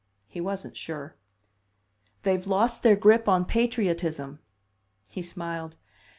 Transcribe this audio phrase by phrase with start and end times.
[0.27, 1.15] He wasn't sure.
[2.23, 4.39] "They've lost their grip on patriotism."
[5.11, 5.75] He smiled.